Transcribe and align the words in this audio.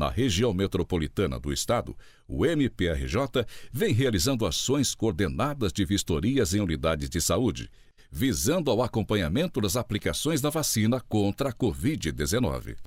Na 0.00 0.08
região 0.08 0.54
metropolitana 0.54 1.38
do 1.38 1.52
estado, 1.52 1.94
o 2.26 2.46
MPRJ 2.46 3.44
vem 3.70 3.92
realizando 3.92 4.46
ações 4.46 4.94
coordenadas 4.94 5.74
de 5.74 5.84
vistorias 5.84 6.54
em 6.54 6.60
unidades 6.60 7.10
de 7.10 7.20
saúde, 7.20 7.70
visando 8.10 8.70
ao 8.70 8.82
acompanhamento 8.82 9.60
das 9.60 9.76
aplicações 9.76 10.40
da 10.40 10.48
vacina 10.48 11.02
contra 11.06 11.50
a 11.50 11.52
Covid-19. 11.52 12.78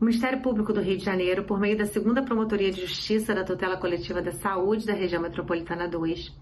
O 0.00 0.04
Ministério 0.04 0.40
Público 0.40 0.72
do 0.72 0.80
Rio 0.80 0.96
de 0.96 1.04
Janeiro, 1.04 1.42
por 1.42 1.58
meio 1.58 1.76
da 1.76 1.86
segunda 1.86 2.22
Promotoria 2.22 2.70
de 2.70 2.82
Justiça 2.82 3.34
da 3.34 3.42
Tutela 3.42 3.76
Coletiva 3.76 4.22
da 4.22 4.30
Saúde 4.30 4.86
da 4.86 4.92
região 4.92 5.20
metropolitana 5.20 5.88
2, 5.88 6.32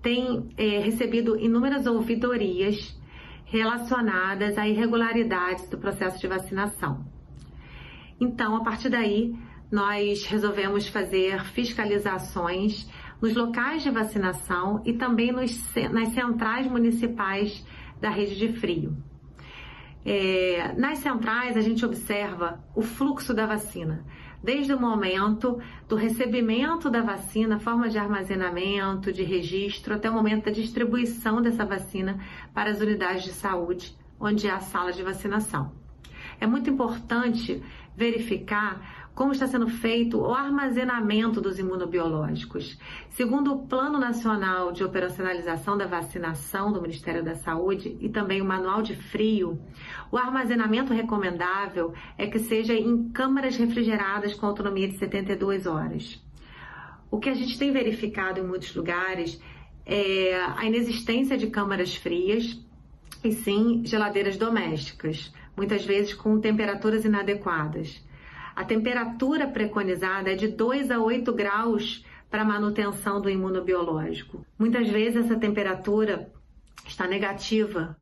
tem 0.00 0.48
é, 0.56 0.78
recebido 0.78 1.36
inúmeras 1.36 1.86
ouvidorias 1.86 2.96
relacionadas 3.46 4.56
a 4.56 4.68
irregularidades 4.68 5.68
do 5.68 5.76
processo 5.76 6.20
de 6.20 6.28
vacinação. 6.28 7.17
Então, 8.20 8.56
a 8.56 8.64
partir 8.64 8.88
daí, 8.88 9.34
nós 9.70 10.24
resolvemos 10.24 10.88
fazer 10.88 11.44
fiscalizações 11.44 12.88
nos 13.20 13.34
locais 13.34 13.82
de 13.82 13.90
vacinação 13.90 14.82
e 14.84 14.92
também 14.92 15.32
nos, 15.32 15.74
nas 15.90 16.08
centrais 16.08 16.66
municipais 16.66 17.64
da 18.00 18.10
rede 18.10 18.36
de 18.36 18.52
frio. 18.58 18.96
É, 20.04 20.72
nas 20.76 20.98
centrais, 20.98 21.56
a 21.56 21.60
gente 21.60 21.84
observa 21.84 22.64
o 22.74 22.82
fluxo 22.82 23.34
da 23.34 23.46
vacina, 23.46 24.04
desde 24.42 24.72
o 24.72 24.80
momento 24.80 25.60
do 25.88 25.96
recebimento 25.96 26.88
da 26.88 27.02
vacina, 27.02 27.58
forma 27.58 27.88
de 27.88 27.98
armazenamento, 27.98 29.12
de 29.12 29.22
registro, 29.22 29.94
até 29.94 30.08
o 30.08 30.14
momento 30.14 30.46
da 30.46 30.52
distribuição 30.52 31.42
dessa 31.42 31.64
vacina 31.64 32.18
para 32.54 32.70
as 32.70 32.80
unidades 32.80 33.24
de 33.24 33.32
saúde, 33.32 33.96
onde 34.18 34.48
há 34.48 34.56
a 34.56 34.60
sala 34.60 34.92
de 34.92 35.02
vacinação. 35.02 35.72
É 36.40 36.46
muito 36.46 36.70
importante 36.70 37.60
verificar 37.98 39.10
como 39.12 39.32
está 39.32 39.48
sendo 39.48 39.66
feito 39.66 40.20
o 40.20 40.32
armazenamento 40.32 41.40
dos 41.40 41.58
imunobiológicos. 41.58 42.78
Segundo 43.10 43.52
o 43.52 43.66
Plano 43.66 43.98
Nacional 43.98 44.70
de 44.70 44.84
Operacionalização 44.84 45.76
da 45.76 45.86
Vacinação 45.86 46.72
do 46.72 46.80
Ministério 46.80 47.24
da 47.24 47.34
Saúde 47.34 47.98
e 48.00 48.08
também 48.08 48.40
o 48.40 48.44
Manual 48.44 48.80
de 48.80 48.94
Frio, 48.94 49.60
o 50.12 50.16
armazenamento 50.16 50.92
recomendável 50.92 51.92
é 52.16 52.28
que 52.28 52.38
seja 52.38 52.72
em 52.72 53.08
câmaras 53.08 53.56
refrigeradas 53.56 54.34
com 54.34 54.46
autonomia 54.46 54.86
de 54.86 54.96
72 54.96 55.66
horas. 55.66 56.24
O 57.10 57.18
que 57.18 57.28
a 57.28 57.34
gente 57.34 57.58
tem 57.58 57.72
verificado 57.72 58.38
em 58.38 58.46
muitos 58.46 58.72
lugares 58.76 59.42
é 59.84 60.40
a 60.56 60.64
inexistência 60.64 61.36
de 61.36 61.48
câmaras 61.48 61.96
frias 61.96 62.56
e 63.24 63.32
sim 63.32 63.82
geladeiras 63.84 64.36
domésticas 64.36 65.32
muitas 65.58 65.84
vezes 65.84 66.14
com 66.14 66.40
temperaturas 66.40 67.04
inadequadas. 67.04 68.00
A 68.54 68.64
temperatura 68.64 69.48
preconizada 69.48 70.32
é 70.32 70.36
de 70.36 70.48
2 70.48 70.90
a 70.90 71.00
8 71.00 71.32
graus 71.32 72.04
para 72.30 72.44
manutenção 72.44 73.20
do 73.20 73.28
imunobiológico. 73.28 74.44
Muitas 74.58 74.88
vezes 74.88 75.24
essa 75.24 75.36
temperatura 75.36 76.32
está 76.86 77.06
negativa. 77.06 77.96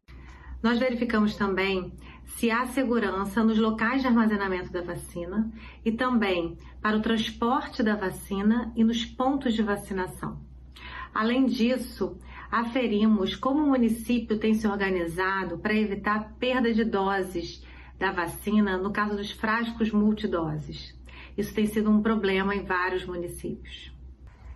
Nós 0.63 0.79
verificamos 0.79 1.35
também 1.35 1.93
se 2.27 2.51
há 2.51 2.67
segurança 2.67 3.43
nos 3.43 3.59
locais 3.59 4.03
de 4.03 4.09
armazenamento 4.09 4.71
da 4.71 4.83
vacina 4.83 5.51
e 5.85 5.93
também 5.93 6.59
para 6.83 6.97
o 6.97 7.03
transporte 7.03 7.83
da 7.83 7.95
vacina 7.95 8.73
e 8.77 8.85
nos 8.85 9.05
pontos 9.05 9.55
de 9.55 9.63
vacinação. 9.63 10.41
Além 11.15 11.47
disso, 11.47 12.19
aferimos 12.51 13.35
como 13.35 13.63
o 13.63 13.69
município 13.69 14.39
tem 14.39 14.55
se 14.55 14.67
organizado 14.67 15.59
para 15.59 15.75
evitar 15.75 16.35
perda 16.39 16.73
de 16.73 16.85
doses 16.85 17.65
da 17.99 18.13
vacina 18.13 18.77
no 18.77 18.93
caso 18.93 19.17
dos 19.17 19.31
frascos 19.31 19.91
multidoses. 19.91 20.95
Isso 21.37 21.55
tem 21.55 21.67
sido 21.67 21.91
um 21.91 22.03
problema 22.03 22.55
em 22.55 22.65
vários 22.65 23.05
municípios. 23.05 23.93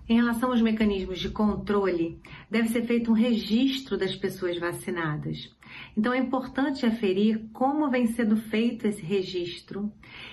Em 0.09 0.17
relação 0.17 0.51
aos 0.51 0.61
mecanismos 0.61 1.21
de 1.21 1.29
controle, 1.29 2.19
deve 2.51 2.69
ser 2.69 2.83
feito 2.83 3.11
um 3.11 3.15
registro 3.15 3.97
das 3.97 4.17
pessoas 4.17 4.59
vacinadas. 4.59 5.55
Então 5.97 6.13
é 6.13 6.19
importante 6.19 6.87
aferir 6.87 7.49
como 7.53 7.91
vem 7.91 8.07
sendo 8.07 8.37
feito 8.37 8.87
esse 8.87 9.03
registro 9.03 9.93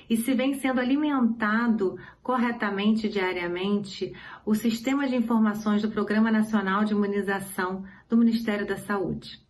e 0.09 0.17
se 0.17 0.33
vem 0.33 0.53
sendo 0.53 0.79
alimentado 0.79 1.97
corretamente 2.21 3.09
diariamente 3.09 4.13
o 4.45 4.53
sistema 4.53 5.07
de 5.07 5.15
informações 5.15 5.81
do 5.81 5.91
Programa 5.91 6.31
Nacional 6.31 6.83
de 6.83 6.93
Imunização 6.93 7.83
do 8.09 8.17
Ministério 8.17 8.65
da 8.65 8.77
Saúde. 8.77 9.45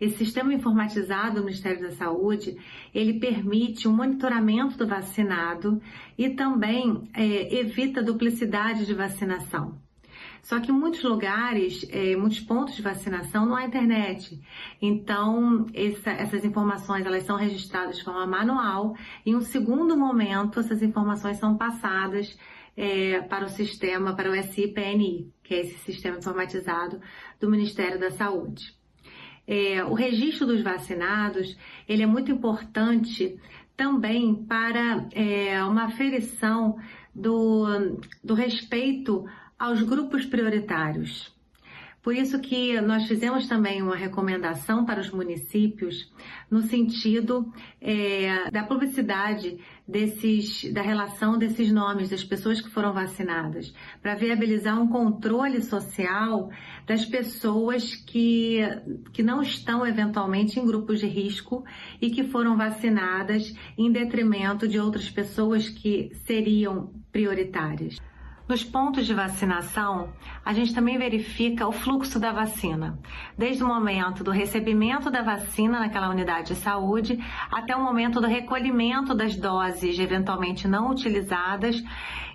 Esse 0.00 0.18
sistema 0.18 0.54
informatizado 0.54 1.36
do 1.36 1.44
Ministério 1.44 1.82
da 1.82 1.90
Saúde, 1.90 2.56
ele 2.94 3.18
permite 3.18 3.88
um 3.88 3.92
monitoramento 3.92 4.78
do 4.78 4.86
vacinado 4.86 5.80
e 6.16 6.30
também 6.30 7.08
é, 7.12 7.58
evita 7.58 8.02
duplicidade 8.02 8.86
de 8.86 8.94
vacinação. 8.94 9.76
Só 10.42 10.60
que 10.60 10.70
em 10.70 10.74
muitos 10.74 11.02
lugares, 11.02 11.86
é, 11.90 12.16
muitos 12.16 12.40
pontos 12.40 12.74
de 12.74 12.82
vacinação, 12.82 13.46
não 13.46 13.56
há 13.56 13.64
internet. 13.64 14.40
Então, 14.80 15.66
essa, 15.74 16.10
essas 16.10 16.44
informações 16.44 17.04
elas 17.04 17.24
são 17.24 17.36
registradas 17.36 17.98
de 17.98 18.04
forma 18.04 18.26
manual. 18.26 18.96
E 19.24 19.30
em 19.30 19.36
um 19.36 19.40
segundo 19.40 19.96
momento, 19.96 20.60
essas 20.60 20.82
informações 20.82 21.36
são 21.38 21.56
passadas 21.56 22.38
é, 22.76 23.20
para 23.22 23.44
o 23.44 23.48
sistema, 23.48 24.14
para 24.14 24.30
o 24.30 24.42
SIPNI, 24.42 25.32
que 25.42 25.54
é 25.54 25.60
esse 25.60 25.78
sistema 25.78 26.18
informatizado 26.18 27.00
do 27.40 27.50
Ministério 27.50 27.98
da 27.98 28.10
Saúde. 28.10 28.78
É, 29.46 29.82
o 29.82 29.94
registro 29.94 30.46
dos 30.46 30.62
vacinados 30.62 31.56
ele 31.88 32.02
é 32.02 32.06
muito 32.06 32.30
importante 32.30 33.40
também 33.74 34.34
para 34.34 35.08
é, 35.12 35.64
uma 35.64 35.84
aferição 35.84 36.76
do, 37.14 37.64
do 38.22 38.34
respeito 38.34 39.24
aos 39.58 39.82
grupos 39.82 40.24
prioritários. 40.24 41.36
Por 42.08 42.14
isso 42.14 42.38
que 42.38 42.80
nós 42.80 43.06
fizemos 43.06 43.48
também 43.48 43.82
uma 43.82 43.96
recomendação 43.96 44.84
para 44.84 45.00
os 45.00 45.10
municípios 45.10 46.10
no 46.50 46.62
sentido 46.62 47.52
é, 47.80 48.50
da 48.50 48.62
publicidade 48.62 49.58
desses, 49.86 50.72
da 50.72 50.80
relação 50.80 51.36
desses 51.36 51.72
nomes 51.72 52.08
das 52.08 52.22
pessoas 52.24 52.60
que 52.60 52.70
foram 52.70 52.94
vacinadas, 52.94 53.74
para 54.00 54.14
viabilizar 54.14 54.80
um 54.80 54.88
controle 54.88 55.60
social 55.60 56.50
das 56.86 57.04
pessoas 57.04 57.96
que, 57.96 58.60
que 59.12 59.22
não 59.22 59.42
estão 59.42 59.84
eventualmente 59.84 60.58
em 60.58 60.64
grupos 60.64 61.00
de 61.00 61.06
risco 61.06 61.64
e 62.00 62.10
que 62.10 62.24
foram 62.24 62.56
vacinadas 62.56 63.52
em 63.76 63.90
detrimento 63.90 64.68
de 64.68 64.78
outras 64.78 65.10
pessoas 65.10 65.68
que 65.68 66.10
seriam 66.24 66.90
prioritárias. 67.10 67.98
Nos 68.48 68.64
pontos 68.64 69.06
de 69.06 69.12
vacinação, 69.12 70.10
a 70.42 70.54
gente 70.54 70.74
também 70.74 70.96
verifica 70.96 71.68
o 71.68 71.72
fluxo 71.72 72.18
da 72.18 72.32
vacina, 72.32 72.98
desde 73.36 73.62
o 73.62 73.66
momento 73.68 74.24
do 74.24 74.30
recebimento 74.30 75.10
da 75.10 75.20
vacina 75.20 75.78
naquela 75.78 76.08
unidade 76.08 76.48
de 76.48 76.54
saúde 76.54 77.22
até 77.52 77.76
o 77.76 77.84
momento 77.84 78.22
do 78.22 78.26
recolhimento 78.26 79.14
das 79.14 79.36
doses 79.36 79.98
eventualmente 79.98 80.66
não 80.66 80.90
utilizadas 80.90 81.76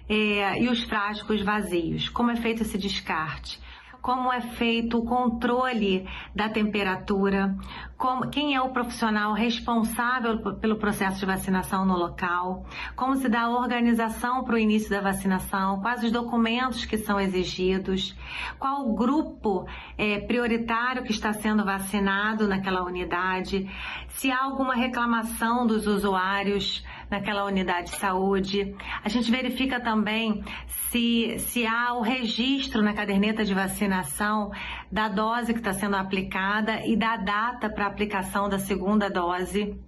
eh, 0.07 0.61
e 0.61 0.69
os 0.69 0.83
frascos 0.83 1.41
vazios. 1.41 2.09
Como 2.09 2.29
é 2.29 2.35
feito 2.35 2.61
esse 2.61 2.77
descarte? 2.77 3.59
Como 4.03 4.33
é 4.33 4.41
feito 4.41 4.97
o 4.97 5.05
controle 5.05 6.05
da 6.35 6.49
temperatura, 6.49 7.55
como, 7.97 8.29
quem 8.29 8.53
é 8.53 8.61
o 8.61 8.73
profissional 8.73 9.31
responsável 9.31 10.55
pelo 10.55 10.75
processo 10.75 11.21
de 11.21 11.25
vacinação 11.25 11.85
no 11.85 11.95
local, 11.95 12.65
como 12.97 13.15
se 13.15 13.29
dá 13.29 13.43
a 13.43 13.49
organização 13.49 14.43
para 14.43 14.55
o 14.55 14.59
início 14.59 14.89
da 14.89 14.99
vacinação, 14.99 15.79
quais 15.79 16.03
os 16.03 16.11
documentos 16.11 16.83
que 16.83 16.97
são 16.97 17.17
exigidos, 17.17 18.13
qual 18.59 18.89
o 18.89 18.93
grupo 18.93 19.65
é, 19.97 20.19
prioritário 20.19 21.03
que 21.03 21.11
está 21.11 21.31
sendo 21.31 21.63
vacinado 21.63 22.45
naquela 22.45 22.83
unidade, 22.83 23.71
se 24.09 24.29
há 24.29 24.43
alguma 24.43 24.75
reclamação 24.75 25.65
dos 25.65 25.87
usuários 25.87 26.83
naquela 27.13 27.45
unidade 27.45 27.91
de 27.91 27.97
saúde. 27.97 28.75
A 29.03 29.07
gente 29.07 29.29
verifica 29.29 29.79
também 29.79 30.43
se, 30.67 31.37
se 31.37 31.65
há 31.65 31.93
o 31.93 32.01
registro 32.01 32.81
na 32.81 32.93
caderneta 32.93 33.45
de 33.45 33.53
vacinação 33.53 34.51
da 34.91 35.07
dose 35.07 35.53
que 35.53 35.59
está 35.59 35.73
sendo 35.73 35.95
aplicada 35.95 36.85
e 36.85 36.95
da 36.95 37.15
data 37.17 37.69
para 37.69 37.85
aplicação 37.85 38.49
da 38.49 38.57
segunda 38.57 39.09
dose. 39.09 39.79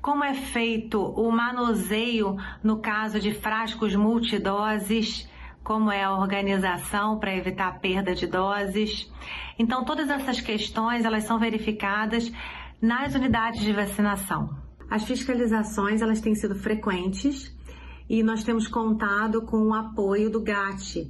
Como 0.00 0.24
é 0.24 0.32
feito 0.32 0.98
o 0.98 1.30
manuseio 1.30 2.36
no 2.64 2.80
caso 2.80 3.20
de 3.20 3.32
frascos 3.32 3.94
multidoses? 3.94 5.28
como 5.62 5.92
é 5.92 6.02
a 6.02 6.16
organização 6.16 7.18
para 7.18 7.36
evitar 7.36 7.68
a 7.68 7.78
perda 7.78 8.14
de 8.14 8.26
doses. 8.26 9.12
Então, 9.58 9.84
todas 9.84 10.08
essas 10.08 10.40
questões 10.40 11.04
elas 11.04 11.24
são 11.24 11.38
verificadas 11.38 12.32
nas 12.80 13.14
unidades 13.14 13.60
de 13.60 13.70
vacinação. 13.70 14.69
As 14.90 15.04
fiscalizações 15.04 16.02
elas 16.02 16.20
têm 16.20 16.34
sido 16.34 16.56
frequentes 16.56 17.54
e 18.08 18.24
nós 18.24 18.42
temos 18.42 18.66
contado 18.66 19.42
com 19.42 19.68
o 19.68 19.72
apoio 19.72 20.28
do 20.28 20.40
GAT, 20.40 21.08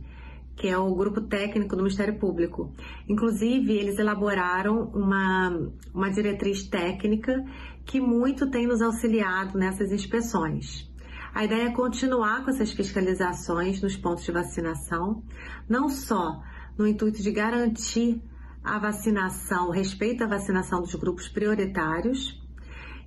que 0.54 0.68
é 0.68 0.76
o 0.76 0.94
grupo 0.94 1.22
técnico 1.22 1.74
do 1.74 1.82
Ministério 1.82 2.18
Público. 2.18 2.70
Inclusive, 3.08 3.72
eles 3.72 3.98
elaboraram 3.98 4.90
uma, 4.92 5.72
uma 5.94 6.10
diretriz 6.10 6.62
técnica 6.64 7.42
que 7.86 7.98
muito 7.98 8.50
tem 8.50 8.66
nos 8.66 8.82
auxiliado 8.82 9.56
nessas 9.56 9.90
inspeções. 9.90 10.86
A 11.34 11.42
ideia 11.44 11.68
é 11.68 11.72
continuar 11.72 12.44
com 12.44 12.50
essas 12.50 12.72
fiscalizações 12.72 13.80
nos 13.80 13.96
pontos 13.96 14.24
de 14.24 14.32
vacinação, 14.32 15.22
não 15.66 15.88
só 15.88 16.42
no 16.76 16.86
intuito 16.86 17.22
de 17.22 17.32
garantir 17.32 18.20
a 18.62 18.78
vacinação, 18.78 19.68
o 19.68 19.72
respeito 19.72 20.22
à 20.22 20.26
vacinação 20.26 20.82
dos 20.82 20.94
grupos 20.96 21.30
prioritários 21.30 22.38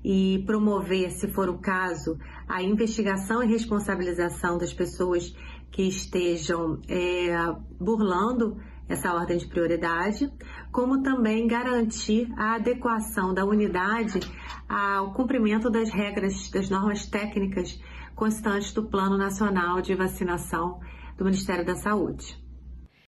e 0.04 0.44
promover, 0.46 1.12
se 1.12 1.28
for 1.30 1.50
o 1.50 1.58
caso, 1.58 2.18
a 2.48 2.62
investigação 2.62 3.42
e 3.42 3.48
responsabilização 3.48 4.58
das 4.58 4.74
pessoas 4.74 5.34
que 5.72 5.84
estejam 5.84 6.80
é, 6.88 7.34
burlando 7.80 8.58
essa 8.88 9.14
ordem 9.14 9.38
de 9.38 9.48
prioridade, 9.48 10.32
como 10.72 11.02
também 11.02 11.48
garantir 11.48 12.32
a 12.38 12.56
adequação 12.56 13.34
da 13.34 13.46
unidade 13.46 14.20
ao 14.68 15.14
cumprimento 15.14 15.70
das 15.70 15.90
regras, 15.90 16.50
das 16.50 16.70
normas 16.70 17.06
técnicas 17.06 17.82
constantes 18.14 18.74
do 18.74 18.84
Plano 18.84 19.18
Nacional 19.18 19.82
de 19.82 19.96
Vacinação 19.96 20.80
do 21.18 21.26
Ministério 21.26 21.66
da 21.66 21.76
Saúde. 21.76 22.43